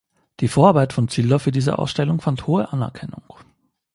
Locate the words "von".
0.93-1.09